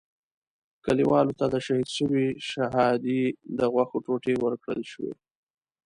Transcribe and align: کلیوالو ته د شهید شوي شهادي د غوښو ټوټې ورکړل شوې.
کلیوالو 0.85 1.37
ته 1.39 1.45
د 1.53 1.55
شهید 1.65 1.89
شوي 1.97 2.27
شهادي 2.49 3.21
د 3.57 3.59
غوښو 3.73 3.97
ټوټې 4.05 4.33
ورکړل 4.39 4.81
شوې. 4.91 5.13